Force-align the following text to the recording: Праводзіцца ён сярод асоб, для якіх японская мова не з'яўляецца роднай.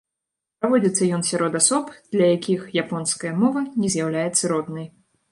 Праводзіцца 0.61 1.09
ён 1.17 1.25
сярод 1.31 1.57
асоб, 1.59 1.91
для 2.15 2.29
якіх 2.37 2.63
японская 2.83 3.33
мова 3.43 3.61
не 3.83 3.91
з'яўляецца 3.97 4.43
роднай. 4.53 4.87